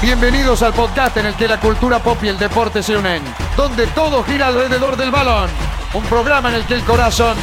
[0.00, 3.20] Bienvenidos al podcast en el que la cultura pop y el deporte se unen,
[3.56, 5.50] donde todo gira alrededor del balón.
[5.92, 7.36] Un programa en el que el corazón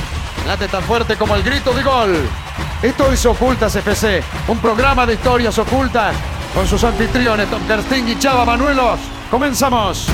[0.47, 2.15] late tan fuerte como el grito de gol.
[2.81, 6.15] Esto es Ocultas FC, un programa de historias ocultas
[6.53, 9.01] con sus anfitriones Tom Kersting y Chava Manuelos.
[9.29, 10.07] ¡Comenzamos!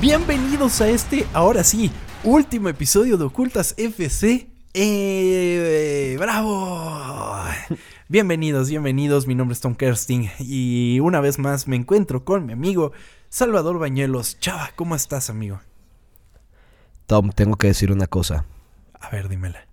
[0.00, 1.90] Bienvenidos a este, ahora sí,
[2.22, 4.46] último episodio de Ocultas FC.
[4.74, 7.33] Eh, ¡Bravo!
[8.14, 9.26] Bienvenidos, bienvenidos.
[9.26, 12.92] Mi nombre es Tom Kersting y una vez más me encuentro con mi amigo
[13.28, 14.38] Salvador Bañuelos.
[14.38, 15.60] Chava, ¿cómo estás, amigo?
[17.06, 18.44] Tom, tengo que decir una cosa.
[19.00, 19.66] A ver, dímela.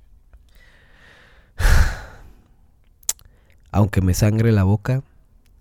[3.71, 5.03] Aunque me sangre la boca,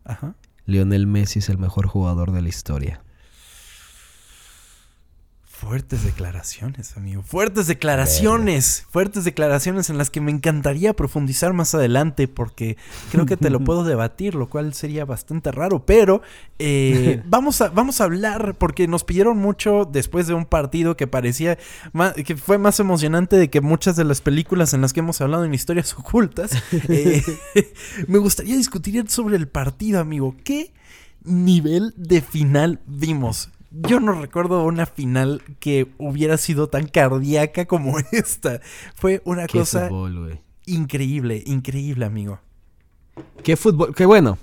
[0.04, 0.34] Ajá.
[0.64, 3.02] Lionel Messi es el mejor jugador de la historia.
[5.60, 7.22] Fuertes declaraciones, amigo.
[7.22, 8.86] Fuertes declaraciones.
[8.88, 12.78] Fuertes declaraciones en las que me encantaría profundizar más adelante porque
[13.12, 15.84] creo que te lo puedo debatir, lo cual sería bastante raro.
[15.84, 16.22] Pero
[16.58, 21.06] eh, vamos, a, vamos a hablar porque nos pidieron mucho después de un partido que
[21.06, 21.58] parecía
[21.92, 25.20] más, que fue más emocionante de que muchas de las películas en las que hemos
[25.20, 26.52] hablado en historias ocultas.
[26.92, 27.22] Eh,
[28.08, 30.34] me gustaría discutir sobre el partido, amigo.
[30.42, 30.72] ¿Qué
[31.22, 33.50] nivel de final vimos?
[33.70, 38.60] Yo no recuerdo una final que hubiera sido tan cardíaca como esta.
[38.94, 40.40] Fue una Qué cosa fútbol, güey.
[40.66, 42.40] increíble, increíble, amigo.
[43.44, 44.38] Qué fútbol, qué bueno.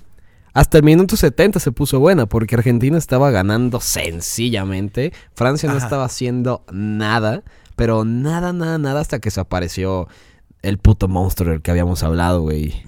[0.54, 5.12] Hasta el minuto 70 se puso buena porque Argentina estaba ganando sencillamente.
[5.34, 5.84] Francia no Ajá.
[5.86, 7.44] estaba haciendo nada,
[7.76, 10.08] pero nada, nada, nada hasta que se apareció
[10.62, 12.82] el puto monstruo del que habíamos hablado, güey.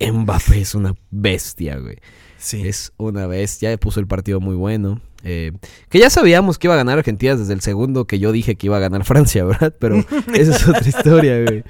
[0.00, 1.96] Mbappé es una bestia, güey.
[2.38, 2.66] Sí.
[2.66, 5.00] Es una bestia, puso el partido muy bueno.
[5.24, 5.52] Eh,
[5.88, 8.66] que ya sabíamos que iba a ganar Argentina desde el segundo que yo dije que
[8.66, 9.74] iba a ganar Francia, ¿verdad?
[9.78, 9.96] Pero
[10.34, 11.64] esa es otra historia, güey.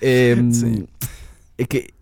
[0.00, 0.86] Em, Sí.
[1.58, 1.92] eh, que,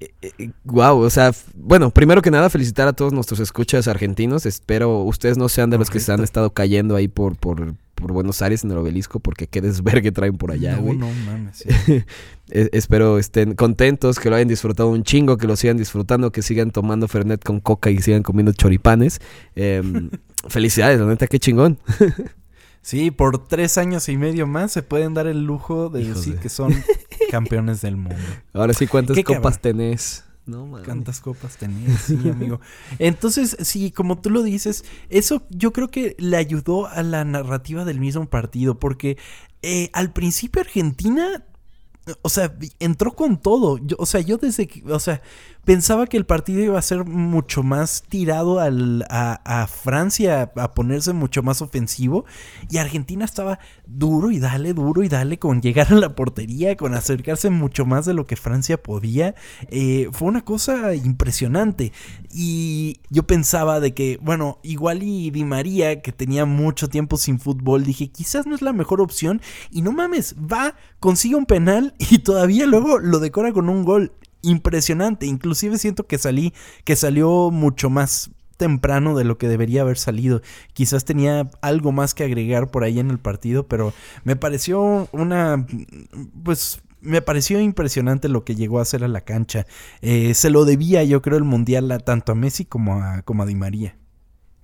[0.65, 4.47] wow, o sea, bueno, primero que nada felicitar a todos nuestros escuchas argentinos.
[4.47, 8.13] Espero ustedes no sean de los que se han estado cayendo ahí por, por, por
[8.13, 10.99] Buenos Aires en el obelisco porque qué desvergue traen por allá, no, güey.
[10.99, 11.59] no mames.
[11.59, 12.03] sí.
[12.51, 16.71] Espero estén contentos, que lo hayan disfrutado un chingo, que lo sigan disfrutando, que sigan
[16.73, 19.21] tomando Fernet con coca y sigan comiendo choripanes.
[19.55, 20.11] Em,
[20.49, 21.79] felicidades, la neta, qué chingón.
[22.87, 26.35] Sí, por tres años y medio más se pueden dar el lujo de Hijos decir
[26.35, 26.75] de- que son
[27.31, 28.19] campeones del mundo.
[28.53, 29.79] Ahora sí, ¿cuántas copas cabrón.
[29.79, 30.25] tenés?
[30.47, 30.85] No, mames.
[30.85, 32.03] ¿Cuántas copas tenías?
[32.03, 32.61] Sí, amigo.
[32.99, 37.85] Entonces, sí, como tú lo dices, eso yo creo que le ayudó a la narrativa
[37.85, 39.17] del mismo partido, porque
[39.63, 41.47] eh, al principio Argentina,
[42.21, 43.79] o sea, entró con todo.
[43.79, 45.23] Yo, o sea, yo desde que, o sea,
[45.65, 51.13] pensaba que el partido iba a ser mucho más tirado al, a, Francia, a ponerse
[51.13, 52.25] mucho más ofensivo,
[52.71, 56.95] y Argentina estaba duro y dale, duro y dale con llegar a la portería, con
[56.95, 59.35] acercarse mucho más de lo que Francia podía.
[59.69, 61.93] Eh, fue una cosa impresionante.
[62.31, 67.39] Y yo pensaba de que, bueno, igual y Di María, que tenía mucho tiempo sin
[67.39, 69.41] fútbol, dije, quizás no es la mejor opción.
[69.71, 74.13] Y no mames, va, consigue un penal y todavía luego lo decora con un gol.
[74.45, 75.27] Impresionante.
[75.27, 76.53] Inclusive siento que salí,
[76.85, 80.43] que salió mucho más temprano de lo que debería haber salido.
[80.73, 83.93] Quizás tenía algo más que agregar por ahí en el partido, pero
[84.25, 85.67] me pareció una,
[86.43, 89.67] pues me pareció impresionante lo que llegó a hacer a la cancha.
[90.01, 93.43] Eh, se lo debía, yo creo, el mundial a, tanto a Messi como a, como
[93.43, 93.97] a Di María.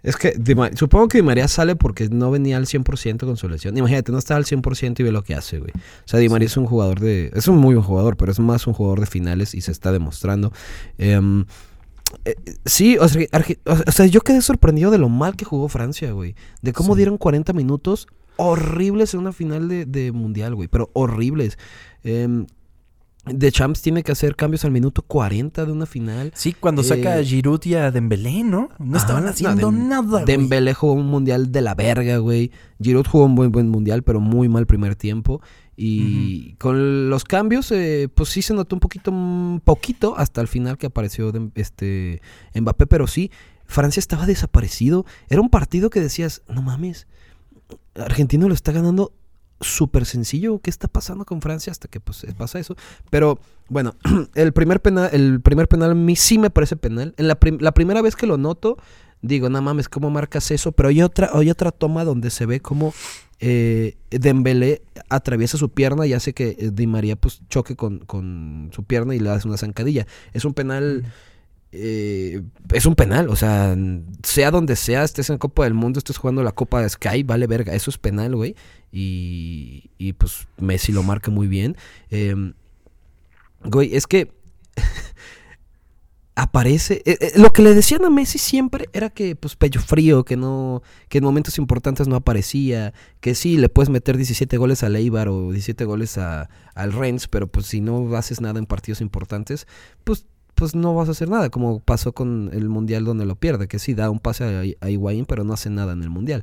[0.02, 0.34] Es que
[0.76, 3.76] supongo que Di María sale porque no venía al 100% con su lesión.
[3.76, 5.72] Imagínate, no estaba al 100% y ve lo que hace, güey.
[5.74, 7.30] O sea, Di María es un jugador de...
[7.34, 9.92] Es un muy buen jugador, pero es más un jugador de finales y se está
[9.92, 10.52] demostrando.
[10.98, 11.44] Em,
[12.24, 12.34] eh,
[12.64, 16.12] sí, o sea, Arge- o sea, yo quedé sorprendido de lo mal que jugó Francia,
[16.12, 16.34] güey.
[16.62, 16.98] De cómo Sí.
[16.98, 18.06] dieron 40 minutos
[18.36, 20.68] horribles en una final de, de mundial, güey.
[20.68, 21.58] Pero horribles.
[22.04, 22.46] Em,
[23.26, 26.32] de Champs tiene que hacer cambios al minuto 40 de una final.
[26.34, 28.70] Sí, cuando saca Eh, a Giroud y a Dembélé, ¿no?
[28.78, 30.24] No Ajá, estaban haciendo Dem- nada, güey.
[30.24, 32.50] Dembélé jugó un mundial de la verga, güey.
[32.82, 35.42] Giroud jugó un buen, buen mundial, pero muy mal primer tiempo.
[35.76, 40.48] Y con los cambios, eh, pues sí se notó un poquito, un poquito hasta el
[40.48, 42.20] final que apareció este
[42.54, 43.30] Mbappé, pero sí,
[43.66, 45.04] Francia estaba desaparecido.
[45.28, 47.06] Era un partido que decías, no mames,
[47.94, 49.12] Argentina lo está ganando
[49.60, 50.58] súper sencillo.
[50.58, 51.70] ¿Qué está pasando con Francia?
[51.70, 52.76] Hasta que pues pasa eso.
[53.10, 53.94] Pero bueno,
[54.34, 57.14] el primer penal, el primer penal a mí sí me parece penal.
[57.16, 58.76] En la, la primera vez que lo noto,
[59.22, 60.72] digo, no mames, ¿cómo marcas eso?
[60.72, 62.94] Pero hay otra, hay otra toma donde se ve como
[63.38, 68.70] eh, Dembélé atraviesa su pierna y hace que eh, Di María pues choque con, con
[68.72, 70.06] su pierna y le hace una zancadilla.
[70.32, 71.04] Es un penal...
[71.72, 73.76] eh, es un penal, o sea,
[74.22, 77.46] sea donde sea, estés en Copa del Mundo, estés jugando la Copa de Sky, vale
[77.46, 78.56] verga, eso es penal, güey.
[78.92, 81.76] Y, y pues Messi lo marca muy bien.
[82.10, 82.34] Eh,
[83.64, 84.32] güey, es que
[86.34, 87.02] aparece.
[87.04, 90.36] eh, eh, lo que le decían a Messi siempre era que, pues, pecho frío, que
[90.36, 90.82] no.
[91.08, 92.92] que en momentos importantes no aparecía.
[93.20, 97.28] Que sí, le puedes meter 17 goles al Eibar o 17 goles a, al Rennes,
[97.28, 99.66] pero pues si no haces nada en partidos importantes,
[100.04, 100.26] pues.
[100.54, 103.78] Pues no vas a hacer nada, como pasó con el Mundial donde lo pierde, que
[103.78, 106.42] sí da un pase a, a Higuaín, pero no hace nada en el Mundial.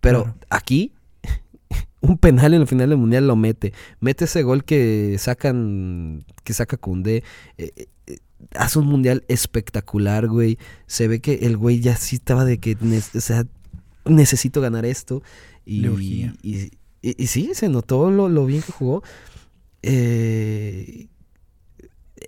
[0.00, 0.38] Pero Claro.
[0.50, 0.92] aquí,
[2.00, 3.72] un penal en el final del Mundial lo mete.
[4.00, 7.24] Mete ese gol que sacan, que saca Cundé.
[7.58, 7.72] Eh,
[8.06, 8.16] eh,
[8.54, 10.58] hace un Mundial espectacular, güey.
[10.86, 12.76] Se ve que el güey ya sí estaba de que,
[13.16, 13.44] o sea,
[14.04, 15.22] necesito ganar esto.
[15.64, 16.70] Y-
[17.02, 19.02] y sí, se notó lo, lo bien que jugó.
[19.82, 21.06] Eh,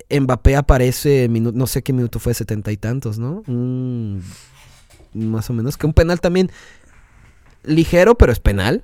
[0.09, 3.43] Mbappé aparece, no sé qué minuto fue, setenta y tantos, ¿no?
[3.47, 4.23] Un-
[5.13, 5.77] más o menos.
[5.77, 6.51] Que un penal también
[7.63, 8.83] ligero, pero es penal.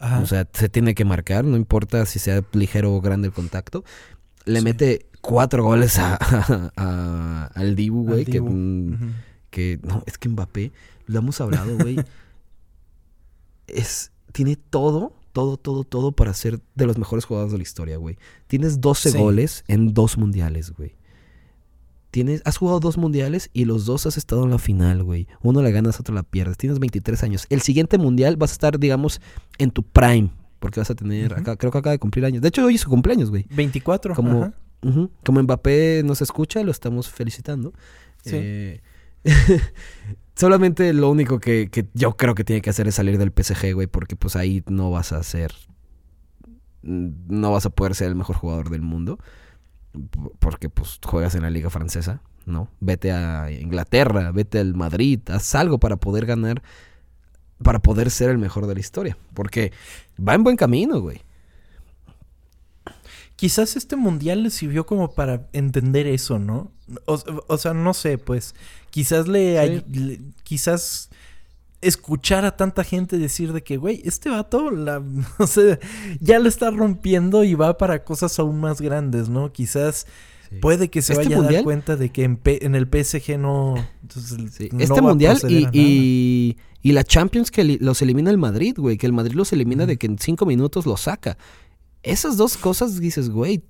[0.00, 0.18] Ajá.
[0.20, 3.84] O sea, se tiene que marcar, no importa si sea ligero o grande el contacto.
[4.44, 4.64] Le Sí.
[4.64, 6.18] mete cuatro goles a,
[6.76, 8.24] a- al Dibu, güey.
[8.24, 9.14] Que, mm,
[9.50, 10.72] que no, es que Mbappé,
[11.06, 11.96] lo hemos hablado, güey.
[13.68, 17.96] es, tiene todo, todo, todo, todo para ser de los mejores jugadores de la historia,
[17.96, 18.16] güey.
[18.46, 19.18] Tienes 12 Sí.
[19.18, 20.94] goles en dos mundiales, güey.
[22.10, 25.26] Tienes, has jugado dos mundiales y los dos has estado en la final, güey.
[25.42, 26.58] Uno la ganas, otro la pierdes.
[26.58, 27.46] Tienes 23 años.
[27.48, 29.20] El siguiente mundial vas a estar, digamos,
[29.56, 30.30] en tu prime.
[30.58, 32.42] Porque vas a tener, acá, creo que acaba de cumplir años.
[32.42, 33.46] De hecho, hoy es su cumpleaños, güey.
[33.50, 34.14] 24.
[34.14, 34.54] Como, ajá.
[34.82, 37.72] ujú, como Mbappé nos escucha, lo estamos felicitando.
[38.22, 38.30] Sí.
[38.34, 38.80] Eh,
[40.34, 43.74] solamente lo único que, que yo creo que tiene que hacer es salir del PSG,
[43.74, 45.52] güey, porque pues ahí no vas a ser...
[46.82, 49.18] No vas a poder ser el mejor jugador del mundo.
[50.38, 52.68] Porque pues juegas en la liga francesa, ¿no?
[52.80, 56.62] Vete a Inglaterra, vete al Madrid, haz algo para poder ganar,
[57.62, 59.16] para poder ser el mejor de la historia.
[59.34, 59.72] Porque
[60.18, 61.22] va en buen camino, güey.
[63.42, 66.70] Quizás este mundial le sirvió como para entender eso, ¿no?
[67.06, 68.54] O, o sea, no sé, pues.
[68.90, 71.10] Quizás le, le- Quizás
[71.80, 75.02] escuchar a tanta gente decir de que, güey, este vato, la,
[75.38, 75.76] o sea,
[76.20, 79.52] ya lo está rompiendo y va para cosas aún más grandes, ¿no?
[79.52, 80.06] Quizás
[80.60, 83.38] puede que se Este vaya a dar cuenta de que en, P- en el PSG
[83.38, 83.74] no.
[84.02, 88.74] entonces, Sí, no Este mundial y, y, y la Champions que los elimina el Madrid,
[88.76, 88.98] güey.
[88.98, 91.36] Que el Madrid los elimina de que en cinco minutos los saca.
[92.02, 93.62] Esas dos cosas dices, güey,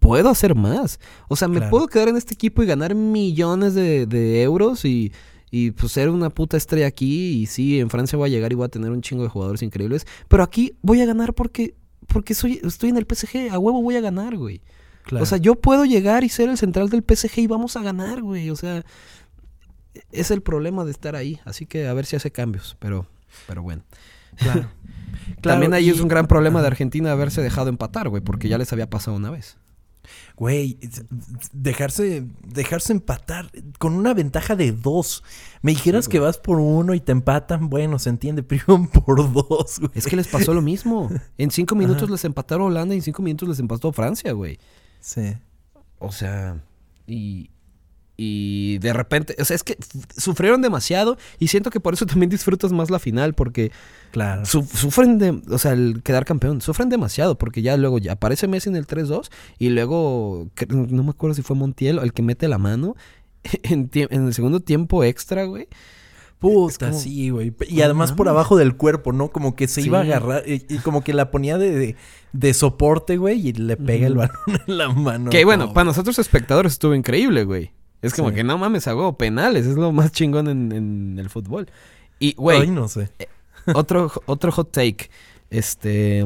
[0.00, 0.98] puedo hacer más.
[1.28, 1.70] O sea, me Claro.
[1.70, 5.12] puedo quedar en este equipo y ganar millones de, de euros y,
[5.50, 7.40] y pues ser una puta estrella aquí.
[7.42, 9.62] Y sí, en Francia voy a llegar y voy a tener un chingo de jugadores
[9.62, 10.06] increíbles.
[10.28, 11.74] Pero aquí voy a ganar porque,
[12.06, 13.50] porque soy, estoy en el PSG.
[13.52, 14.62] A huevo voy a ganar, güey.
[15.04, 15.22] Claro.
[15.22, 18.20] O sea, yo puedo llegar y ser el central del PSG y vamos a ganar,
[18.22, 18.50] güey.
[18.50, 18.84] O sea,
[20.12, 21.40] es el problema de estar ahí.
[21.44, 22.76] Así que a ver si hace cambios.
[22.78, 23.06] Pero,
[23.46, 23.82] pero bueno.
[24.36, 24.70] claro.
[25.42, 28.48] También Claro, ahí y- es un gran problema de Argentina haberse dejado empatar, güey, porque
[28.48, 29.56] ya les había pasado una vez.
[30.36, 30.78] Güey,
[31.52, 35.22] dejarse, dejarse empatar con una ventaja de dos.
[35.60, 39.32] Me dijeras Sí, que vas por uno y te empatan, bueno, se entiende, pero por
[39.32, 39.90] dos, güey.
[39.94, 41.10] Es que les pasó lo mismo.
[41.38, 42.12] En cinco minutos Ajá.
[42.12, 44.58] les empataron Holanda y en cinco minutos les empató Francia, güey.
[45.00, 45.34] Sí.
[45.98, 46.62] O sea,
[47.06, 47.50] y,
[48.20, 49.78] y de repente, o sea, es que
[50.16, 53.70] sufrieron demasiado y siento que por eso también disfrutas más la final, porque
[54.10, 54.44] Claro.
[54.44, 58.48] su- sufren de, o sea, el quedar campeón, sufren demasiado, porque ya luego ya aparece
[58.48, 62.48] Messi en el 3-2 y luego, no me acuerdo si fue Montiel el que mete
[62.48, 62.96] la mano
[63.62, 65.68] en, el segundo tiempo extra, güey.
[66.40, 67.52] Puta, como- sí, güey.
[67.68, 69.28] Y además por abajo del cuerpo, ¿no?
[69.30, 71.96] Como que se iba a agarrar y, y como que la ponía de, de,
[72.32, 75.30] de soporte, güey, y le pega el balón en la mano.
[75.30, 77.72] que bueno, No, para nosotros espectadores estuvo increíble, güey.
[78.02, 78.36] Es como Sí.
[78.36, 81.68] que no mames, hago penales, es lo más chingón en, en el fútbol.
[82.20, 83.10] Y, güey, no sé.
[83.74, 85.10] otro, otro hot take.
[85.50, 86.24] Este.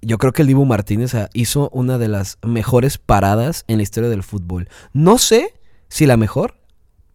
[0.00, 3.82] Yo creo que el Dibu Martínez ah, hizo una de las mejores paradas en la
[3.82, 4.68] historia del fútbol.
[4.92, 5.54] No sé
[5.88, 6.54] si la mejor,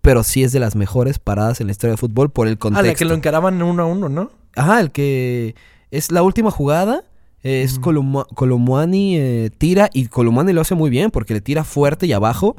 [0.01, 2.57] pero sí es de las mejores paradas en la historia del fútbol por el Ah,
[2.59, 2.87] contexto.
[2.87, 4.31] la que lo encaraban uno a uno, ¿no?
[4.55, 5.55] Ajá, el que
[5.91, 7.03] es la última jugada.
[7.41, 12.11] Es Colomwani eh, tira y Colomwani lo hace muy bien porque le tira fuerte y
[12.13, 12.57] abajo.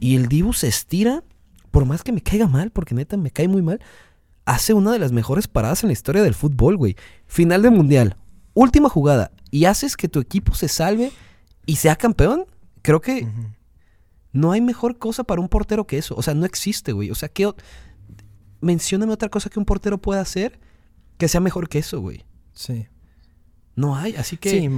[0.00, 1.24] Y el Dibu se estira,
[1.70, 3.80] por más que me caiga mal, porque neta me cae muy mal,
[4.44, 6.96] hace una de las mejores paradas en la historia del fútbol, güey.
[7.26, 8.16] Final del mundial,
[8.54, 11.12] última jugada, y haces que tu equipo se salve
[11.66, 12.46] y sea campeón.
[12.82, 13.26] Creo que
[14.32, 16.14] no hay mejor cosa para un portero que eso.
[16.16, 17.10] O sea, no existe, güey.
[17.10, 17.50] O sea, ¿qué
[18.60, 20.58] mencióname otra cosa que un portero pueda hacer
[21.18, 22.24] que sea mejor que eso, güey.
[22.52, 22.88] Sí.
[23.76, 24.50] No hay, así que.
[24.50, 24.70] Sí,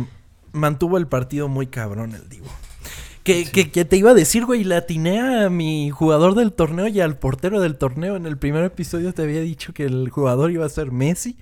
[0.52, 2.48] mantuvo el partido muy cabrón el Divo.
[3.26, 6.86] Que, que, que te iba a decir, güey, le atiné a mi jugador del torneo
[6.86, 8.14] y al portero del torneo.
[8.14, 11.36] En el primer episodio te había dicho que el jugador iba a ser Messi.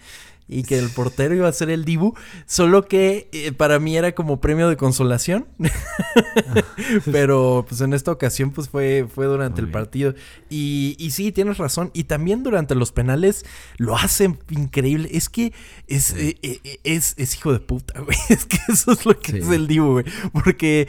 [0.47, 2.15] Y que el portero iba a ser el Dibu,
[2.47, 5.47] solo que eh, para mí era como premio de consolación.
[7.11, 10.15] Pero pues en esta ocasión pues fue, fue durante el partido.
[10.51, 11.91] Y, y sí, tienes razón.
[11.95, 13.45] Y también durante los penales
[13.79, 15.09] lo hacen increíble.
[15.13, 15.53] Es que
[15.87, 18.17] es, eh, eh, es, es, hijo de puta, güey.
[18.35, 20.05] Es que eso es lo que es el Dibu, güey.
[20.33, 20.89] Porque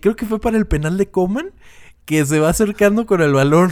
[0.00, 1.52] creo que fue para el penal de Coman
[2.04, 3.70] que se va acercando con el balón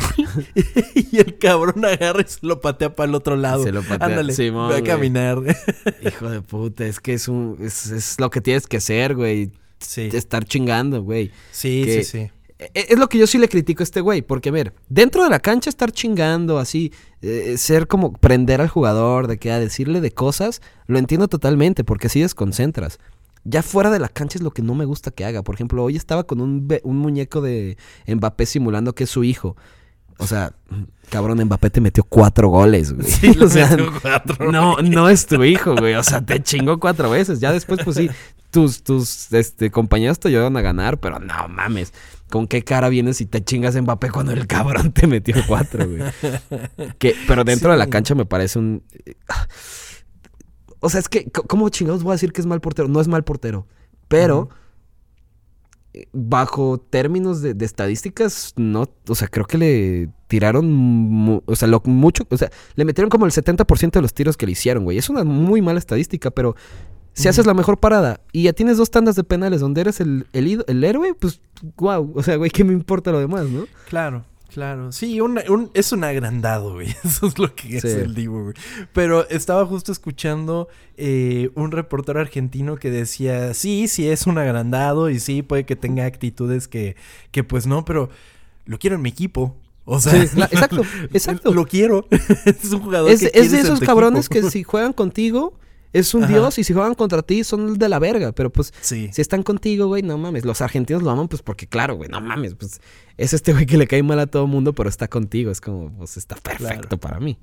[0.94, 3.62] y el cabrón agarra y se lo patea para el otro lado.
[3.62, 4.06] Se lo patea.
[4.06, 5.38] Ándale, va a caminar.
[6.02, 9.52] Hijo de puta, es que es un es, es lo que tienes que hacer, güey.
[9.78, 10.08] Sí.
[10.12, 11.30] Estar chingando, güey.
[11.50, 12.30] Sí, sí, sí.
[12.58, 14.72] E, e, es lo que yo sí le critico a este güey, porque a ver,
[14.88, 19.50] dentro de la cancha estar chingando, así, eh, ser como prender al jugador, de que
[19.50, 22.98] a decirle de cosas, lo entiendo totalmente, porque así desconcentras.
[23.44, 25.42] Ya fuera de la cancha es lo que no me gusta que haga.
[25.42, 29.56] Por ejemplo, hoy estaba con un, un muñeco de Mbappé simulando que es su hijo.
[30.18, 30.52] O sea,
[31.10, 33.08] cabrón, Mbappé te metió cuatro goles, güey.
[33.08, 35.94] Sí, o sea, cuatro, no, no es tu hijo, güey.
[35.94, 37.40] O sea, te chingó cuatro veces.
[37.40, 38.08] Ya después, pues sí,
[38.50, 41.92] tus, tus este, compañeros te ayudan a ganar, pero no mames.
[42.30, 46.02] ¿Con qué cara vienes y te chingas Mbappé cuando el cabrón te metió cuatro, güey?
[46.98, 48.84] que, pero dentro de la cancha me parece un...
[50.82, 52.88] O sea, es que, ¿cómo chingados voy a decir que es mal portero?
[52.88, 53.68] No es mal portero.
[54.08, 54.48] Pero,
[56.12, 58.88] bajo términos de, estadísticas, no.
[59.08, 61.42] O sea, creo que le tiraron.
[61.46, 62.26] o sea, lo, mucho.
[62.30, 64.98] O sea, le metieron como el 70% de los tiros que le hicieron, güey.
[64.98, 66.56] Es una muy mala estadística, pero.
[67.14, 70.26] Si haces la mejor parada y ya tienes dos tandas de penales donde eres el,
[70.32, 71.42] el, el héroe, pues,
[71.76, 72.10] wow.
[72.16, 73.66] O sea, güey, ¿qué me importa lo demás, no?
[73.86, 74.24] Claro.
[74.52, 75.40] Claro, sí, un,
[75.72, 76.88] es un agrandado, güey.
[77.04, 78.54] Eso es lo que es el Divo, güey.
[78.92, 80.68] Pero estaba justo escuchando
[80.98, 85.74] eh, un reportero argentino que decía, sí, sí es un agrandado y sí, puede que
[85.74, 86.96] tenga actitudes que,
[87.30, 88.10] que pues no, pero
[88.66, 89.56] lo quiero en mi equipo.
[89.86, 90.82] O sea, exacto,
[91.12, 91.54] exacto.
[91.54, 92.06] Lo quiero.
[92.44, 95.54] es un jugador es, es de esos cabrones que si juegan contigo
[95.92, 98.32] es un dios y si juegan contra ti son de la verga.
[98.32, 100.44] Pero pues, si están contigo, güey, no mames.
[100.44, 102.54] Los argentinos lo aman, pues porque, claro, güey, no mames.
[102.54, 102.80] Pues
[103.16, 105.50] es este güey que le cae mal a todo mundo, pero está contigo.
[105.50, 107.38] Es como, pues está perfecto para mí.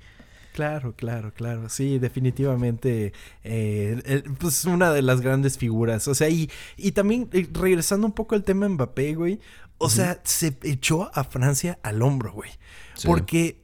[0.53, 1.70] Claro, claro, claro.
[1.70, 3.13] Sí, definitivamente.
[3.44, 6.08] Eh, pues una de las grandes figuras.
[6.08, 9.39] O sea, y, y también eh, regresando un poco al tema Mbappé, güey.
[9.77, 12.51] O sea, se echó a Francia al hombro, güey.
[13.06, 13.63] Porque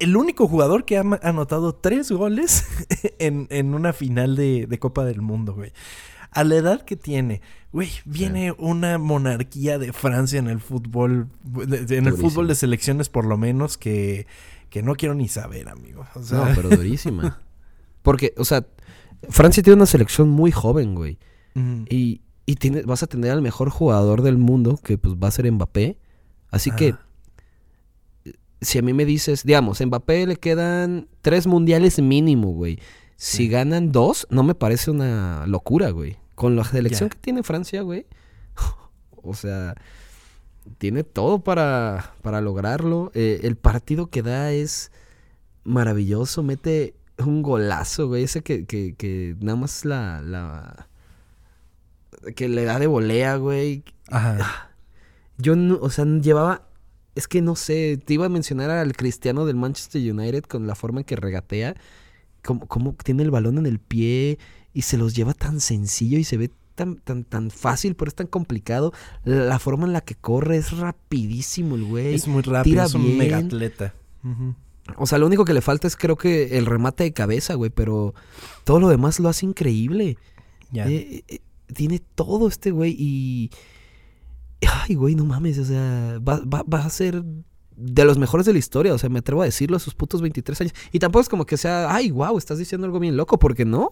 [0.00, 2.64] el único jugador que ha anotado tres goles
[3.18, 5.72] en, una final de, Copa del Mundo, güey.
[6.32, 7.42] A la edad que tiene,
[7.72, 13.26] güey, viene una monarquía de Francia en el fútbol, en el fútbol de selecciones por
[13.26, 14.26] lo menos, que,
[14.70, 16.06] que no quiero ni saber, amigo.
[16.32, 17.40] No, pero durísima.
[18.02, 18.64] Porque, o sea,
[19.28, 21.18] Francia tiene una selección muy joven, güey.
[21.90, 25.50] Y, y vas a tener al mejor jugador del mundo, que pues va a ser
[25.50, 25.98] Mbappé.
[26.50, 26.94] Así que
[28.60, 32.78] si a mí me dices, digamos, Mbappé le quedan tres mundiales mínimo, güey.
[33.16, 36.16] Si ganan dos, no me parece una locura, güey.
[36.34, 38.06] Con la selección que tiene Francia, güey.
[39.22, 39.74] o sea,
[40.78, 43.10] tiene todo para, para lograrlo.
[43.14, 44.90] Eh, el partido que da es
[45.64, 46.42] maravilloso.
[46.42, 48.24] Mete un golazo, güey.
[48.24, 50.88] Ese que, que, que nada más la, la...
[52.34, 53.84] Que le da de volea, güey.
[54.08, 54.70] Ajá.
[55.36, 56.69] Yo, no, o sea, llevaba
[57.14, 60.74] es que no sé, te iba a mencionar al cristiano del Manchester United con la
[60.74, 61.74] forma en que regatea,
[62.42, 64.38] como, tiene el balón en el pie
[64.72, 68.14] y se los lleva tan sencillo y se ve tan, tan, tan fácil, pero es
[68.14, 68.92] tan complicado.
[69.24, 72.14] La, forma en la que corre es rapidísimo el güey.
[72.14, 73.94] Es muy rápido, es un mega atleta.
[74.96, 77.70] O sea, lo único que le falta es creo que el remate de cabeza, güey,
[77.70, 78.14] pero
[78.64, 80.16] todo lo demás lo hace increíble.
[80.70, 80.88] Ya.
[80.88, 81.40] Eh, eh,
[81.74, 83.50] tiene todo este güey y
[84.66, 87.22] ay, güey, no mames, o sea, va, a ser
[87.76, 90.20] de los mejores de la historia, o sea, me atrevo a decirlo a sus putos
[90.20, 90.74] 23 años.
[90.92, 93.90] Y tampoco es como que sea, ay, wow, estás diciendo algo bien loco, porque no.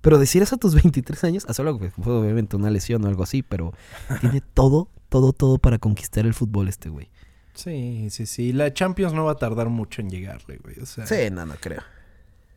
[0.00, 3.24] Pero decir eso a tus 23 años, a solo fue obviamente una lesión o algo
[3.24, 3.72] así, pero
[4.20, 7.10] tiene todo, todo, todo para conquistar el fútbol este güey.
[7.54, 8.52] Sí, sí, sí.
[8.52, 10.78] La Champions no va a tardar mucho en llegarle, güey.
[10.80, 11.82] O sea, sí, no, no creo.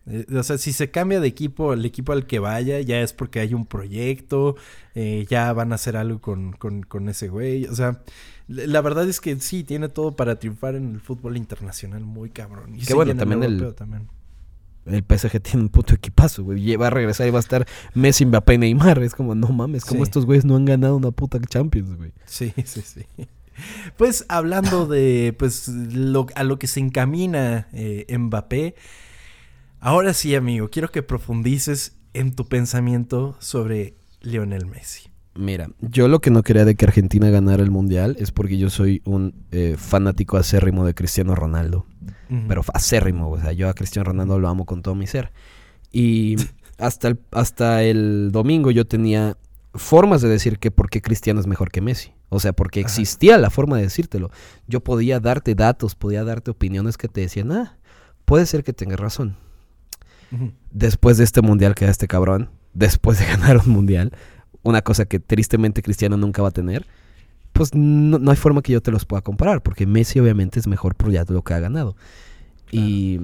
[0.07, 3.13] Eh, o sea, si se cambia de equipo, el equipo al que vaya, ya es
[3.13, 4.55] porque hay un proyecto,
[4.95, 7.65] eh, ya van a hacer algo con, con, ese güey.
[7.65, 8.01] O sea,
[8.47, 12.75] la verdad es que sí, tiene todo para triunfar en el fútbol internacional muy cabrón.
[12.75, 14.09] Y Qué bueno, también el, también.
[14.85, 16.75] el PSG tiene un puto equipazo, güey.
[16.75, 19.03] Va a regresar y va a estar Messi, Mbappé y Neymar.
[19.03, 22.11] Es como, no mames, como estos güeyes no han ganado una puta Champions, güey.
[22.25, 23.05] Sí, sí, sí.
[23.97, 28.73] Pues hablando de pues lo, a lo que se encamina eh, Mbappé.
[29.83, 35.09] Ahora sí, amigo, quiero que profundices en tu pensamiento sobre Lionel Messi.
[35.33, 38.69] Mira, yo lo que no quería de que Argentina ganara el mundial es porque yo
[38.69, 41.87] soy un eh, fanático acérrimo de Cristiano Ronaldo.
[42.47, 45.31] Pero acérrimo, o sea, yo a Cristiano Ronaldo lo amo con todo mi ser.
[45.91, 46.35] Y
[46.77, 49.35] hasta el, hasta el domingo yo tenía
[49.73, 52.13] formas de decir que por qué Cristiano es mejor que Messi.
[52.29, 54.29] O sea, porque existía la forma de decírtelo.
[54.67, 57.79] Yo podía darte datos, podía darte opiniones que te decían, ah,
[58.25, 59.37] puede ser que tengas razón.
[60.71, 64.11] Después de este mundial que este cabrón, después de ganar un mundial,
[64.63, 66.85] una cosa que tristemente Cristiano nunca va a tener,
[67.53, 70.67] pues no, no hay forma que yo te los pueda comparar, porque Messi obviamente es
[70.67, 71.95] mejor por ya lo que ha ganado.
[72.71, 73.21] Y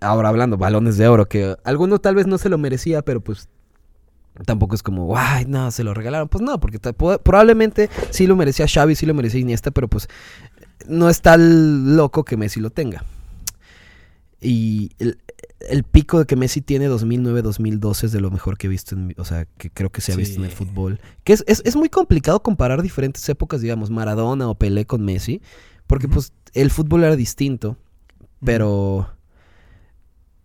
[0.00, 3.48] ahora hablando, balones de oro, que alguno tal vez no se lo merecía, pero pues
[4.44, 6.28] tampoco es como, ay, no, se lo regalaron.
[6.28, 10.08] Pues no, porque probablemente sí lo merecía Xavi, sí lo merecía Iniesta, pero pues
[10.86, 13.04] no es tan loco que Messi lo tenga.
[14.40, 15.18] Y el,
[15.84, 19.24] pico de que Messi tiene 2009-2012 es de lo mejor que he visto, en, o
[19.24, 21.00] sea, que creo que se ha visto en el fútbol.
[21.24, 25.42] Que es, es, muy complicado comparar diferentes épocas, digamos, Maradona o Pelé con Messi,
[25.86, 27.76] porque pues el fútbol era distinto,
[28.44, 29.08] pero...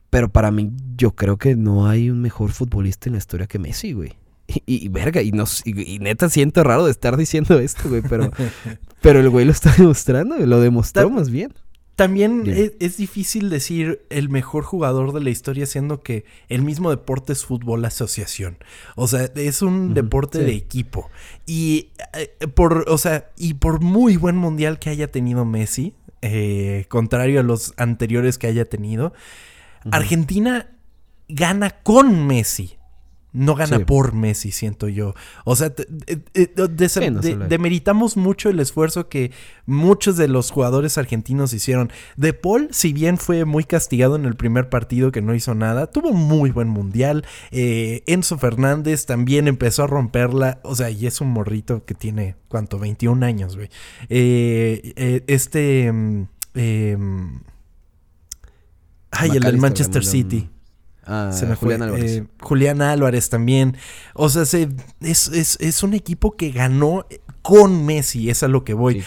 [0.09, 3.59] Pero para mí, yo creo que no hay un mejor futbolista en la historia que
[3.59, 4.17] Messi, güey.
[4.65, 8.31] Y, verga, y, nos, y, neta siento raro de estar diciendo esto, güey, pero,
[9.01, 11.53] pero el güey lo está demostrando, lo demostró más bien.
[11.99, 12.45] También
[12.79, 17.43] es, difícil decir el mejor jugador de la historia, siendo que el mismo deporte es
[17.43, 18.57] fútbol asociación.
[18.95, 21.09] O sea, es un deporte de equipo.
[21.45, 26.85] Y eh, por, o sea, y por muy buen mundial que haya tenido Messi, eh,
[26.87, 29.11] contrario a los anteriores que haya tenido,
[29.91, 30.71] Argentina
[31.27, 32.78] gana con Messi.
[33.31, 35.13] No gana por Messi, siento yo.
[35.45, 35.71] O sea,
[37.47, 39.31] demeritamos mucho el esfuerzo que
[39.67, 41.91] muchos de los jugadores argentinos hicieron.
[42.17, 45.87] De Paul, si bien fue muy castigado en el primer partido que no hizo nada,
[45.87, 47.23] tuvo un muy buen mundial.
[47.51, 50.59] Eh, Enzo Fernández también empezó a romperla.
[50.63, 52.79] O sea, y es un morrito que tiene, ¿cuánto?
[52.79, 53.69] 21 años, güey.
[54.09, 55.91] Eh, eh, este...
[55.91, 57.41] Mm, em,
[59.11, 60.49] Ay, el del Manchester City.
[61.11, 62.11] Ah, se me Julián Álvarez.
[62.17, 63.75] Eh, Julián Álvarez también.
[64.13, 64.69] O sea, se,
[65.01, 67.07] es, es, es, un equipo que ganó
[67.41, 69.03] con Messi, es a lo que voy.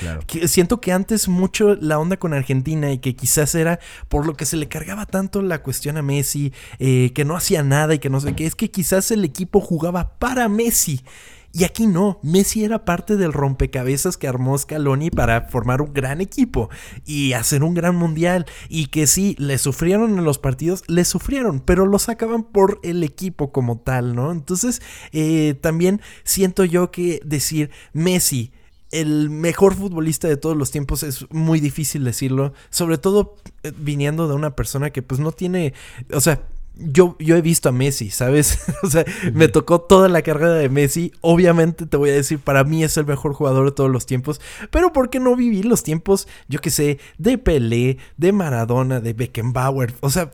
[0.47, 4.47] siento que antes mucho la onda con Argentina y que quizás era por lo que
[4.47, 8.11] se le cargaba tanto la cuestión a Messi, eh, que no hacía nada y que
[8.11, 11.05] no sé qué, es que quizás el equipo jugaba para Messi.
[11.53, 16.23] Y aquí no, Messi era parte del rompecabezas que armó Scaloni para formar un gran
[16.23, 16.71] equipo
[17.05, 18.47] y hacer un gran mundial.
[18.71, 23.03] Y que sí, le sufrieron en los partidos, le sufrieron, pero lo sacaban por el
[23.05, 24.33] equipo como tal, ¿no?
[24.33, 24.81] Entonces,
[25.13, 28.53] eh, también siento yo que decir Messi
[28.93, 34.29] el mejor futbolista de todos los tiempos es muy difícil decirlo, sobre todo eh, viniendo
[34.29, 35.73] de una persona que pues no tiene,
[36.13, 36.43] o sea,
[36.75, 38.59] yo, yo he visto a Messi, ¿sabes?
[38.83, 41.13] o sea, me tocó toda la carrera de Messi.
[41.21, 44.41] Obviamente te voy a decir, para mí es el mejor jugador de todos los tiempos.
[44.71, 49.13] Pero ¿por qué no vivir los tiempos, yo qué sé, de Pelé, de Maradona, de
[49.13, 49.95] Beckenbauer?
[50.01, 50.33] O sea,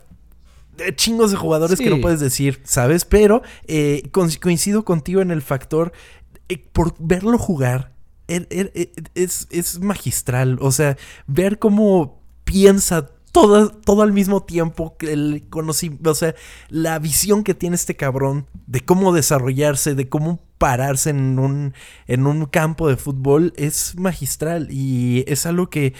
[0.77, 3.05] de chingos de jugadores que no puedes decir, ¿sabes?
[3.05, 5.91] Pero eh, coincido contigo en el factor,
[6.47, 7.93] eh, por verlo jugar,
[8.27, 10.57] er, er, er, es, es magistral.
[10.61, 10.97] O sea,
[11.27, 16.35] ver cómo piensa todo, al mismo tiempo, el conocimiento, o sea,
[16.69, 21.73] la visión que tiene este cabrón de cómo desarrollarse, de cómo pararse en un,
[22.07, 25.93] en un campo de fútbol es magistral y es algo que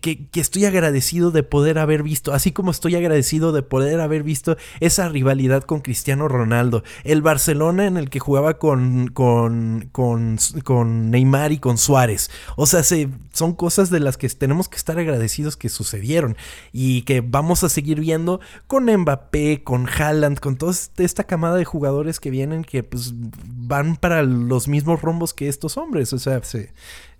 [0.00, 4.56] que, estoy agradecido de poder haber visto, así como estoy agradecido de poder haber visto
[4.80, 11.52] esa rivalidad con Cristiano Ronaldo, el Barcelona en el que jugaba con, con, con, Neymar
[11.52, 12.30] y con Suárez.
[12.56, 16.36] O sea, se, son cosas de las que tenemos que estar agradecidos que sucedieron
[16.72, 21.64] y que vamos a seguir viendo con Mbappé, con Haaland, con toda esta camada de
[21.64, 23.14] jugadores que vienen que pues
[23.46, 26.12] van para los mismos rombos que estos hombres.
[26.12, 26.40] O sea,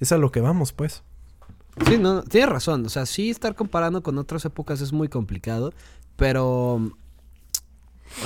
[0.00, 1.02] es a lo que vamos, pues.
[1.88, 2.86] Sí, no, tienes razón.
[2.86, 5.72] O sea, sí estar comparando con otras épocas es muy complicado,
[6.16, 6.96] pero...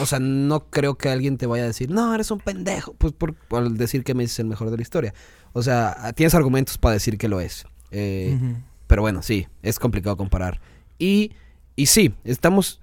[0.00, 3.14] O sea, no creo que alguien te vaya a decir, no, eres un pendejo, pues
[3.14, 3.34] por,
[3.70, 5.14] decir que Messi es el mejor de la historia.
[5.54, 7.64] O sea, tienes argumentos para decir que lo es.
[7.90, 8.38] Eh,
[8.87, 10.61] pero bueno, sí, es complicado comparar.
[10.98, 11.32] Y,
[11.74, 12.80] y sí, estamos,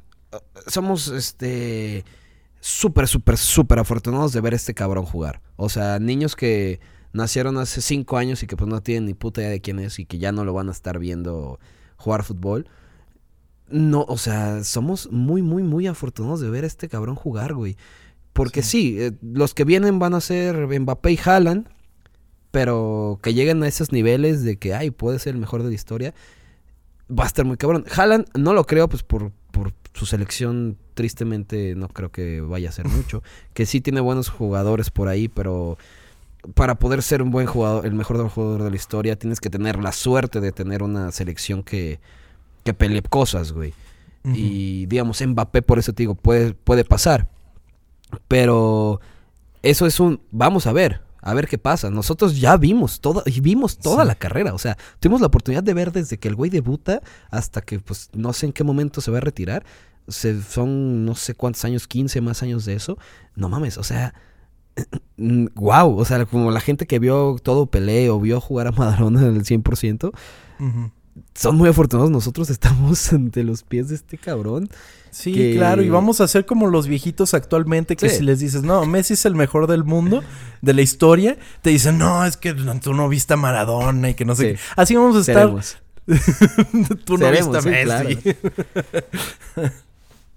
[0.67, 2.05] somos, este,
[2.59, 5.41] súper, súper, súper afortunados de ver a este cabrón jugar.
[5.55, 6.79] O sea, niños que
[7.15, 9.99] nacieron hace cinco años y que pues no tienen ni puta idea de quién es
[9.99, 11.59] y que ya no lo van a estar viendo
[11.95, 12.67] jugar fútbol.
[13.69, 17.77] No, o sea, somos muy, muy, muy afortunados de ver a este cabrón jugar, güey.
[18.33, 21.69] Porque sí, eh, los que vienen van a ser Mbappé y Haaland,
[22.51, 25.75] pero que lleguen a esos niveles de que, ay, puede ser el mejor de la
[25.75, 26.13] historia,
[27.09, 27.85] va a estar muy cabrón.
[27.95, 32.73] Haaland no lo creo, pues por, por su selección, tristemente no creo que vaya a
[32.73, 33.23] ser mucho.
[33.53, 35.77] que sí tiene buenos jugadores por ahí, pero
[36.53, 39.77] para poder ser un buen jugador, el mejor jugador de la historia, tienes que tener
[39.81, 41.99] la suerte de tener una selección que,
[42.63, 43.73] que pelee cosas, güey.
[44.33, 47.29] Y digamos, Mbappé, por eso te digo, puede, puede pasar.
[48.27, 48.99] Pero
[49.61, 51.89] eso es un, vamos a ver, a ver qué pasa.
[51.91, 54.07] Nosotros ya vimos toda, vimos toda Sí.
[54.07, 54.53] la carrera.
[54.53, 58.09] O sea, tuvimos la oportunidad de ver desde que el güey debuta hasta que, pues,
[58.13, 59.63] no sé en qué momento se va a retirar.
[60.07, 62.97] Se, son no sé cuántos años, 15 más años de eso.
[63.35, 64.13] No mames, o sea,
[65.17, 65.97] wow.
[65.97, 69.35] O sea, como la gente que vio todo Pelé o vio jugar a Maradona en
[69.35, 70.11] el 100%,
[70.59, 70.91] Ujú.
[71.33, 72.11] son muy afortunados.
[72.11, 74.69] Nosotros estamos ante los pies de este cabrón.
[75.11, 78.17] Sí, que- claro, y vamos a ser como los viejitos actualmente que Sí.
[78.17, 80.21] si les dices, no, Messi es el mejor del mundo,
[80.61, 84.25] de la historia, te dicen, no, es que tú no viste a Maradona y que
[84.25, 84.53] no sé Sí.
[84.55, 84.59] qué.
[84.75, 85.35] Así vamos a estar.
[85.35, 85.77] Seremos.
[87.05, 88.35] tú no Seremos, viste a sí, Messi.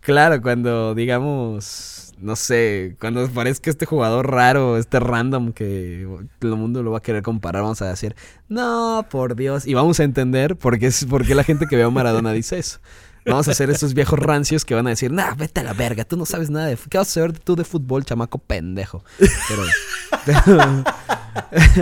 [0.00, 6.06] Claro, cuando digamos, no sé, cuando parezca este jugador raro, este random que
[6.38, 8.14] todo el mundo lo va a querer comparar, vamos a decir,
[8.48, 11.76] no, por Dios, y vamos a entender por qué, es, por qué la gente que
[11.76, 12.78] ve a Maradona dice eso.
[13.26, 16.04] Vamos a ser esos viejos rancios que van a decir, nah, vete a la verga,
[16.04, 16.78] tú no sabes nada de.
[16.88, 19.04] ¿Qué vas a saber tú de fútbol, chamaco pendejo?
[19.18, 19.62] Pero,
[20.24, 20.84] pero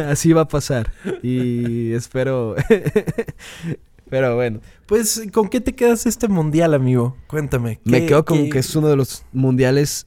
[0.10, 0.92] así va a pasar.
[1.22, 2.56] Y espero...
[4.10, 4.60] pero bueno.
[4.86, 7.16] Pues, ¿con qué te quedas este mundial, amigo?
[7.28, 7.80] Cuéntame.
[7.84, 10.06] Me ¿qué- quedo con qué- que es uno de los mundiales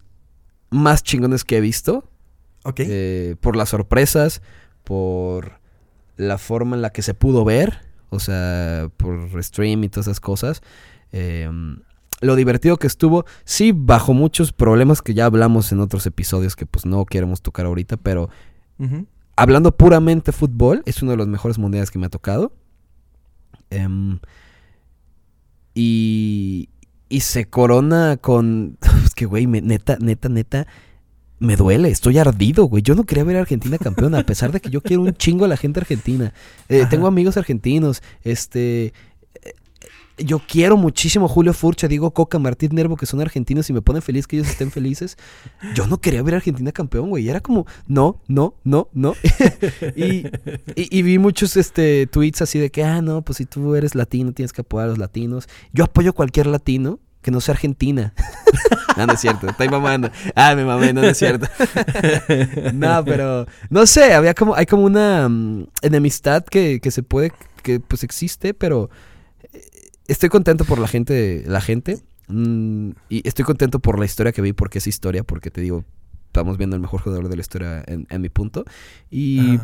[0.70, 2.06] más chingones que he visto.
[2.64, 2.82] Ok.
[2.82, 4.42] eh, por las sorpresas,
[4.84, 5.60] por
[6.18, 7.80] la forma en la que se pudo ver.
[8.10, 10.62] O sea, por stream y todas esas cosas.
[11.12, 11.50] Eh,
[12.22, 16.66] lo divertido que estuvo, sí, bajo muchos problemas que ya hablamos en otros episodios que
[16.66, 18.30] pues no queremos tocar ahorita, pero
[19.36, 22.52] hablando puramente fútbol, es uno de los mejores mundiales que me ha tocado.
[23.70, 24.20] Em,
[25.74, 26.70] y,
[27.08, 28.78] y se corona con...
[29.20, 30.66] Que, güey, me- neta, neta, neta,
[31.40, 31.90] me duele.
[31.90, 32.82] Estoy ardido, güey.
[32.84, 35.44] Yo no quería ver a Argentina campeona, a pesar de que yo quiero un chingo
[35.44, 36.34] a la gente argentina.
[36.70, 38.94] Eh, tengo amigos argentinos, este...
[39.44, 39.54] eh,
[40.18, 43.82] Yo quiero muchísimo a Julio Furcha, Diego Coca, Martín Nervo, que son argentinos y me
[43.82, 45.18] ponen feliz que ellos estén felices.
[45.76, 47.28] Yo no quería ver a Argentina campeón, güey.
[47.28, 49.16] Era como, no, no, no, no.
[49.98, 50.28] y,
[50.76, 53.96] y- y vi muchos este, tweets así de que, ah, no, pues si tú eres
[53.96, 55.48] latino, tienes que apoyar a los latinos.
[55.74, 58.14] Yo apoyo a cualquier latino que no sea argentina.
[58.98, 60.10] no, no es cierto, estoy mamando.
[60.36, 61.48] Ah, me mamé, no, es cierto.
[62.74, 67.32] no, pero, no sé, había como, hay como una mm, enemistad que, que se puede,
[67.64, 68.90] que pues existe, pero
[69.54, 69.62] eh,
[70.08, 72.00] estoy contento por la gente, la gente.
[72.28, 75.84] mm, y estoy contento por la historia que vi, porque es historia, porque te digo,
[76.28, 78.64] estamos viendo el mejor jugador de la historia en, mi punto.
[79.10, 79.60] Y.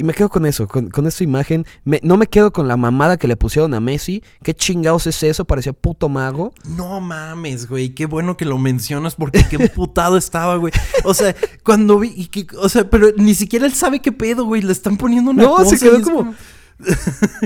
[0.00, 1.66] y me quedo con eso, con, con esa imagen.
[1.84, 4.22] Me- no me quedo con la mamada que le pusieron a Messi.
[4.42, 5.44] ¿Qué chingados es eso?
[5.44, 6.52] Parecía puto mago.
[6.64, 7.90] No mames, güey.
[7.94, 10.72] Qué bueno que lo mencionas porque qué putado estaba, güey.
[11.04, 12.12] O sea, cuando vi.
[12.16, 14.62] y que- o sea, pero ni siquiera él sabe qué pedo, güey.
[14.62, 16.34] Le están poniendo una No, cosa se quedó como-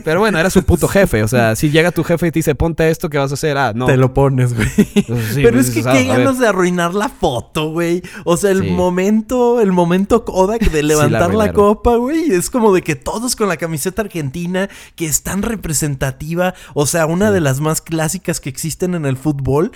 [0.04, 1.22] Pero bueno, era su puto jefe.
[1.22, 3.56] O sea, si llega tu jefe y te dice, ponte esto, ¿qué vas a hacer?
[3.58, 3.86] Ah, no.
[3.86, 4.68] Te lo pones, güey.
[4.68, 5.04] Sí,
[5.36, 8.02] Pero pues, es que o sea, qué ganas de arruinar la foto, güey.
[8.24, 8.70] O sea, el Sí.
[8.70, 11.54] momento, el momento Kodak de la levantar la, arruinaron.
[11.54, 12.30] copa, güey.
[12.32, 16.54] Es como de que todos con la camiseta argentina, que es tan representativa.
[16.74, 19.72] O sea, una de las más clásicas que existen en el fútbol.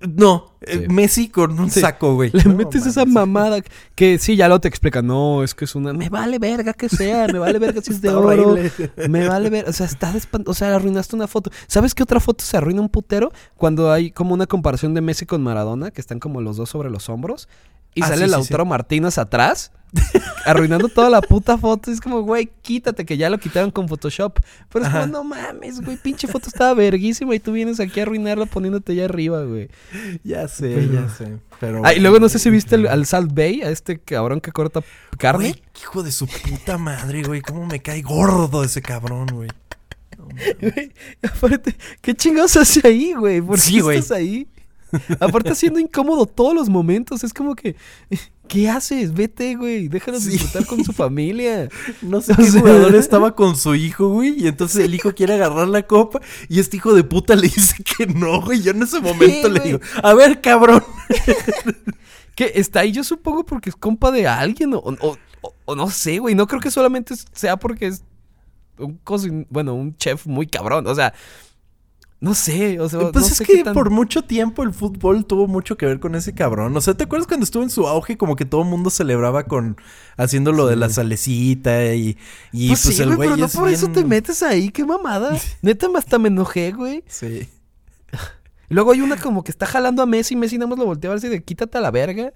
[0.00, 0.92] No, eh, Sí.
[0.92, 1.80] Messi con un Sí.
[1.80, 2.30] saco, güey.
[2.32, 3.58] Le No metes esa mamada
[3.94, 5.02] que sí, ya lo te explica.
[5.02, 5.92] No, es que es una.
[5.92, 8.50] Me vale verga que sea, me vale verga si es de oro.
[8.52, 8.70] horrible.
[9.08, 11.50] Me vale ver, o sea, está despan- o sea, arruinaste una foto.
[11.66, 13.32] ¿Sabes qué otra foto se arruina un putero?
[13.56, 16.90] Cuando hay como una comparación de Messi con Maradona, que están como los dos sobre
[16.90, 17.48] los hombros,
[17.94, 19.72] y Ah, sale sí, Lautaro Martínez atrás,
[20.44, 21.90] arruinando toda la puta foto.
[21.90, 24.38] Es como, güey, quítate, que ya lo quitaron con Photoshop.
[24.72, 25.00] Pero es Ajá.
[25.02, 28.92] como, no mames, güey, pinche foto estaba verguísima y tú vienes aquí a arruinarla poniéndote
[28.92, 29.68] allá arriba, güey.
[30.24, 31.38] Ya sé, ya sé.
[31.60, 31.82] Pero.
[31.84, 34.52] Ah, y luego no sé si viste el- al Salt Bay, a este cabrón que
[34.52, 34.80] corta
[35.18, 35.50] carne.
[35.50, 37.40] Güey, hijo de su puta madre, güey.
[37.40, 39.48] Cómo me cae gordo ese cabrón, güey.
[40.18, 40.56] No mames.
[40.60, 43.40] Güey, aparte, ¿qué chingados hace ahí, güey?
[43.40, 43.98] ¿Por qué Sí, güey.
[43.98, 44.46] estás ahí?
[45.20, 47.24] Aparte, haciendo incómodo todos los momentos.
[47.24, 47.74] Es como que,
[48.46, 49.12] ¿qué haces?
[49.14, 49.88] Vete, güey.
[49.88, 50.30] Déjanos Sí.
[50.30, 51.68] disfrutar con su familia.
[52.02, 54.34] No sé O qué sea- jugador estaba con su hijo, güey.
[54.42, 56.20] Y entonces el hijo quiere agarrar la copa.
[56.48, 58.62] Y este hijo de puta le dice que no, güey.
[58.62, 59.72] Yo en ese momento le güey.
[59.72, 60.82] digo, a ver, cabrón.
[62.34, 64.74] Que está ahí, yo supongo, porque es compa de alguien.
[64.74, 64.82] O,
[65.64, 66.34] o- no sé, güey.
[66.34, 68.02] No creo que solamente sea porque es
[68.78, 70.86] un cocin- bueno, un chef muy cabrón.
[70.86, 71.14] O sea,
[72.20, 72.80] no sé.
[72.80, 75.76] O sea, Pues no es sé que tan- por mucho tiempo el fútbol tuvo mucho
[75.76, 76.76] que ver con ese cabrón.
[76.76, 78.16] O sea, ¿te acuerdas cuando estuvo en su auge?
[78.16, 79.76] Como que todo el mundo celebraba con
[80.16, 82.16] haciendo lo de la salecita y,
[82.52, 84.70] y Pues, pues, sí, el güey, pero no es por eso te metes ahí.
[84.70, 85.36] Qué mamada.
[85.62, 87.04] Neta, hasta me enojé, güey.
[87.06, 87.48] Sí.
[88.68, 91.10] Y Luego hay una como que está jalando a Messi, Messi nada más lo voltea
[91.10, 92.32] a ver si de quítate a la verga.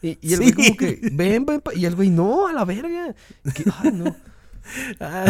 [0.00, 0.54] Y, y el güey Sí.
[0.54, 3.14] como que, ven, ven, pa-", y el güey, no, a la verga.
[3.54, 4.14] Que- ay, no.
[5.00, 5.26] Ah,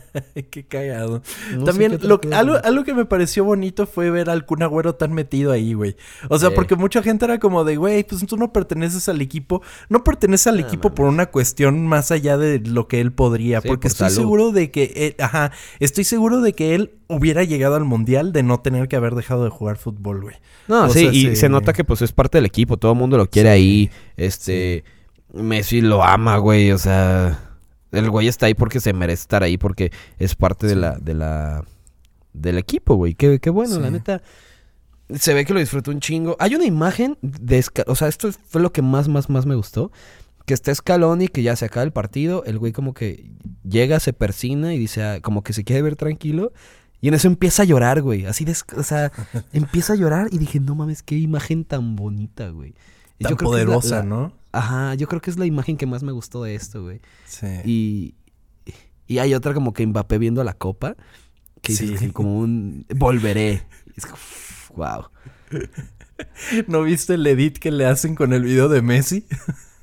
[0.50, 1.22] qué cagado.
[1.64, 5.52] También lo, algo, algo, que me pareció bonito fue ver al Kun Agüero tan metido
[5.52, 5.96] ahí, güey.
[6.28, 9.62] O sea, porque mucha gente era como de, güey, pues tú no perteneces al equipo.
[9.88, 13.60] No perteneces al equipo por una cuestión más allá de lo que él podría.
[13.60, 18.32] porque estoy seguro de que, ajá, estoy seguro de que él hubiera llegado al mundial
[18.32, 20.36] de no tener que haber dejado de jugar fútbol, güey.
[20.68, 21.48] No, sí, y se...
[21.48, 22.76] nota que pues es parte del equipo.
[22.76, 23.90] Todo el mundo lo quiere ahí.
[24.16, 24.84] Este,
[25.32, 26.72] Messi lo ama, güey.
[26.72, 27.51] O sea
[27.92, 31.14] el güey está ahí porque se merece estar ahí, porque es parte de la, de
[31.14, 31.64] la,
[32.32, 33.14] del equipo, güey.
[33.14, 34.22] Qué, qué bueno, la neta.
[35.14, 36.36] Se ve que lo disfrutó un chingo.
[36.38, 37.62] Hay una imagen de...
[37.86, 39.92] O sea, esto fue lo que más, más, más me gustó.
[40.46, 42.44] Que está Scaloni, que ya se acaba el partido.
[42.44, 43.30] El güey como que
[43.62, 46.52] llega, se persina y dice, ah, como que se quiere ver tranquilo.
[47.02, 48.24] Y en eso empieza a llorar, güey.
[48.24, 48.56] Así de...
[48.76, 49.12] O sea,
[49.52, 52.74] empieza a llorar y dije, no mames, qué imagen tan bonita, güey.
[53.18, 54.32] Tan poderosa, ¿no?
[54.52, 57.00] Ajá, yo creo que es la imagen que más me gustó de esto, güey.
[57.24, 57.46] Sí.
[57.64, 58.14] Y,
[59.06, 60.96] y hay otra como que Mbappé viendo la copa.
[61.60, 62.10] Que sí.
[62.12, 63.62] como un volveré.
[63.96, 64.18] Es como,
[64.74, 65.04] wow.
[66.66, 69.24] ¿No viste el edit que le hacen con el video de Messi?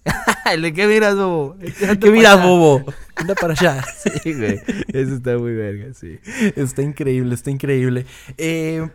[0.62, 1.58] ¿De qué miras, bobo?
[2.00, 2.84] ¿Qué miras, bobo?
[3.15, 3.84] Anda para allá.
[4.24, 4.62] Sí, güey.
[4.94, 6.20] Eso está muy verga, sí.
[6.56, 8.06] Está increíble, está increíble.
[8.38, 8.88] Eh,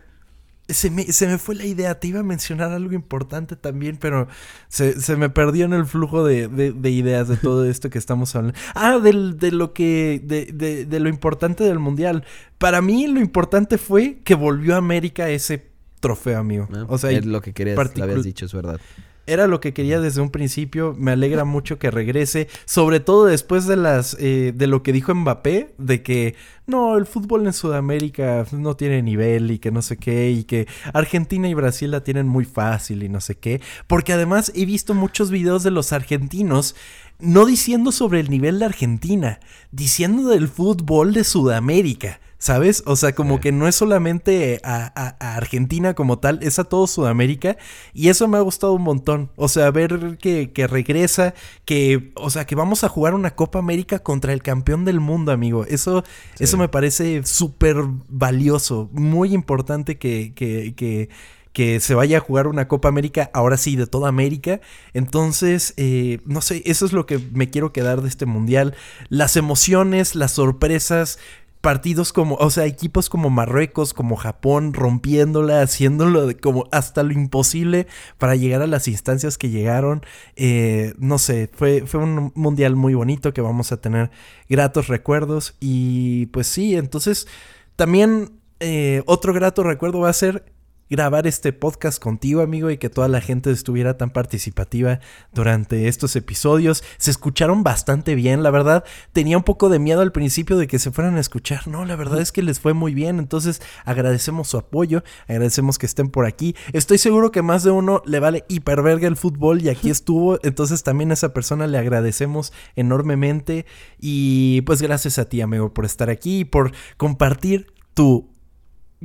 [0.67, 4.27] se me, se me, fue la idea, te iba a mencionar algo importante también, pero
[4.67, 8.35] se, se me perdió en el flujo de, de, ideas de todo esto que estamos
[8.35, 8.57] hablando.
[8.73, 12.23] Ah, del, de lo que, de, de, lo importante del Mundial.
[12.57, 16.67] Para mí lo importante fue que volvió a América ese trofeo, amigo.
[16.73, 18.79] Ah, o sea, es lo que querías, lo habías dicho, es verdad.
[19.27, 20.95] Era lo que quería desde un principio.
[20.97, 22.47] Me alegra mucho que regrese.
[22.65, 24.15] Sobre todo después de las.
[24.19, 25.73] Eh, de lo que dijo Mbappé.
[25.77, 26.35] De que
[26.67, 29.51] no, el fútbol en Sudamérica no tiene nivel.
[29.51, 30.31] Y que no sé qué.
[30.31, 33.61] Y que Argentina y Brasil la tienen muy fácil y no sé qué.
[33.87, 36.75] Porque además he visto muchos videos de los argentinos.
[37.19, 39.39] No diciendo sobre el nivel de Argentina.
[39.71, 42.19] Diciendo del fútbol de Sudamérica.
[42.37, 42.83] ¿Sabes?
[42.85, 47.57] O sea, como que no es solamente a, Argentina como tal, es a todo Sudamérica.
[47.93, 49.31] Y eso me ha gustado un montón.
[49.35, 53.99] O sea, ver que, regresa, que, o sea, que vamos a jugar una Copa América
[53.99, 55.65] contra el campeón del mundo, amigo.
[55.65, 56.03] Eso,
[56.37, 57.77] eso me parece súper
[58.09, 58.89] valioso.
[58.91, 61.09] Muy importante que, que, que
[61.55, 64.59] que se vaya a jugar una Copa América, ahora sí, de toda América.
[64.93, 68.75] Entonces, eh, no sé, eso es lo que me quiero quedar de este mundial.
[69.07, 71.17] Las emociones, las sorpresas,
[71.65, 77.87] partidos como, o sea, equipos como Marruecos, como Japón, rompiéndola, haciéndolo como hasta lo imposible
[78.19, 80.05] para llegar a las instancias que llegaron.
[80.35, 84.11] Eh, no sé, fue, fue un mundial muy bonito que vamos a tener
[84.47, 85.55] gratos recuerdos.
[85.59, 87.27] Y pues sí, entonces
[87.75, 90.45] también eh, otro grato recuerdo va a ser
[90.89, 94.99] grabar este podcast contigo, amigo, y que toda la gente estuviera tan participativa
[95.33, 96.83] durante estos episodios.
[96.97, 98.83] Se escucharon bastante bien, la verdad.
[99.13, 101.67] Tenía un poco de miedo al principio de que se fueran a escuchar.
[101.67, 103.19] No, la verdad es que les fue muy bien.
[103.19, 106.55] Entonces, agradecemos su apoyo, agradecemos que estén por aquí.
[106.73, 110.39] Estoy seguro que más de uno le vale hiperverga el fútbol y aquí estuvo.
[110.43, 113.65] Entonces, también a esa persona le agradecemos enormemente.
[113.99, 118.34] Y pues gracias a ti, amigo, por estar aquí y por compartir tu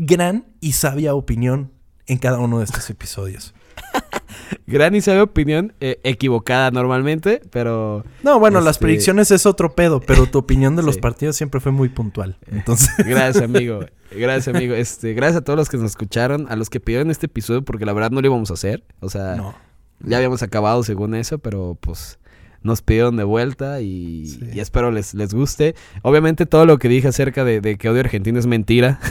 [0.01, 1.71] gran y sabia opinión
[2.07, 3.55] en cada uno de estos episodios.
[4.67, 8.03] gran y sabia opinión, eh, equivocada normalmente, pero...
[8.23, 11.61] No, bueno, las este, predicciones es otro pedo, pero tu opinión de los partidos siempre
[11.61, 12.39] fue muy puntual.
[12.51, 12.89] Entonces...
[13.07, 13.81] gracias, amigo.
[14.11, 14.75] Gracias, amigo.
[14.75, 17.85] Este, gracias a todos los que nos escucharon, a los que pidieron este episodio, porque
[17.85, 18.85] la verdad no lo íbamos a hacer.
[19.01, 19.55] O sea,
[20.01, 22.19] ya habíamos acabado según eso, pero pues
[22.63, 25.75] nos pidieron de vuelta y, espero les, les guste.
[26.03, 28.99] Obviamente todo lo que dije acerca de, que odio Argentina es mentira.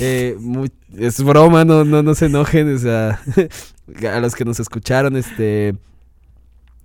[0.00, 0.36] Eh,
[0.98, 2.74] es broma, no, no, no se enojen.
[2.74, 3.20] O sea,
[4.12, 5.76] a los que nos escucharon, este...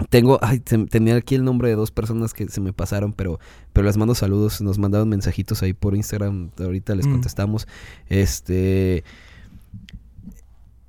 [0.10, 3.40] Tengo, ay, tenía aquí el nombre de dos personas que se me pasaron, pero,
[3.74, 7.12] pero les mando saludos, nos mandaron mensajitos ahí por Instagram, ahorita les mm.
[7.12, 7.68] contestamos.
[8.08, 9.04] Este,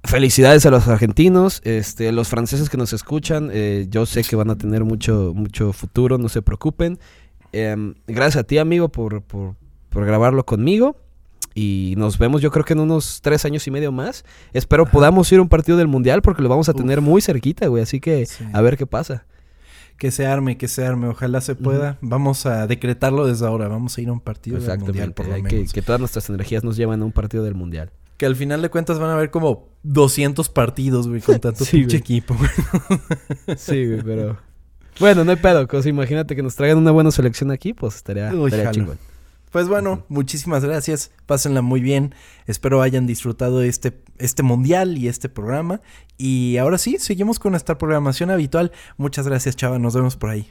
[0.04, 4.48] Felicidades a los argentinos, este, los franceses que nos escuchan, eh, yo sé que van
[4.48, 6.98] a tener mucho, mucho futuro, no se preocupen.
[7.52, 9.56] Em, gracias a ti, amigo, por, por,
[9.92, 10.96] grabarlo conmigo.
[11.54, 14.24] Y nos vemos yo creo que en unos tres años y medio más.
[14.52, 17.66] Espero podamos ir a un partido del Mundial porque lo vamos a tener muy cerquita,
[17.66, 17.82] güey.
[17.82, 19.26] Así que a ver qué pasa.
[19.98, 21.08] Que se arme, que se arme.
[21.08, 21.98] Ojalá se pueda.
[22.00, 23.68] Vamos a decretarlo desde ahora.
[23.68, 25.50] Vamos a ir a un partido del Mundial por lo menos.
[25.50, 28.60] Que, que todas nuestras energías nos llevan a un partido del Mundial que al final
[28.60, 32.50] de cuentas van a haber como 200 partidos, güey, con tanto pinche equipo, güey.
[33.56, 34.36] sí, güey, pero...
[34.98, 35.66] Bueno, no hay pedo.
[35.66, 38.30] Cosa, imagínate que nos traigan una buena selección aquí, pues estaría,
[38.72, 38.98] chingón.
[39.50, 41.12] Pues bueno, muchísimas gracias.
[41.24, 42.14] Pásenla muy bien.
[42.46, 45.80] Espero hayan disfrutado este, este mundial y este programa.
[46.18, 48.70] Y ahora sí, seguimos con nuestra programación habitual.
[48.98, 49.78] Muchas gracias, chava.
[49.78, 50.46] Nos vemos por ahí.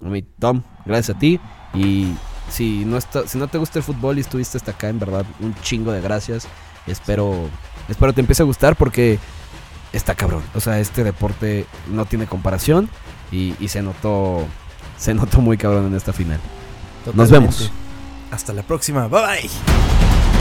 [0.00, 1.38] A mí, Tom, gracias a ti.
[1.74, 2.12] Y
[2.50, 5.24] si no, está, si no te gusta el fútbol y estuviste hasta acá, en verdad,
[5.38, 6.48] un chingo de gracias.
[6.90, 7.48] Espero,
[7.88, 9.18] espero te empiece a gustar porque
[9.92, 10.42] está cabrón.
[10.54, 12.88] O sea, este deporte no tiene comparación
[13.30, 14.46] y, y se notó
[14.98, 16.40] se notó muy cabrón en esta final.
[17.14, 17.70] Nos vemos.
[18.30, 19.08] Hasta la próxima.
[19.08, 20.37] Bye bye.